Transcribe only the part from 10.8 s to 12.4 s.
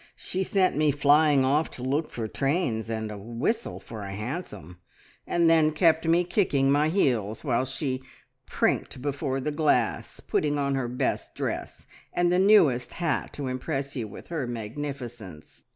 best dress and the